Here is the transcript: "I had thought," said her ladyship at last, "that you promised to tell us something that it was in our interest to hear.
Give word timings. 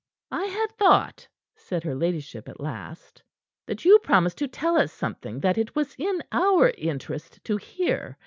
"I 0.31 0.45
had 0.45 0.71
thought," 0.79 1.27
said 1.55 1.83
her 1.83 1.93
ladyship 1.93 2.49
at 2.49 2.59
last, 2.59 3.21
"that 3.67 3.85
you 3.85 3.99
promised 3.99 4.39
to 4.39 4.47
tell 4.47 4.75
us 4.75 4.91
something 4.91 5.41
that 5.41 5.59
it 5.59 5.75
was 5.75 5.93
in 5.95 6.23
our 6.31 6.71
interest 6.75 7.39
to 7.43 7.57
hear. 7.57 8.17